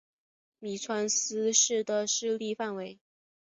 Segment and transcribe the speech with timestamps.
[0.59, 2.99] 麓川思氏的势力范围。